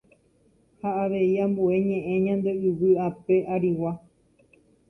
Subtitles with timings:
[0.79, 3.91] ha avei ambue ñe'ẽ ñande yvy ape arigua.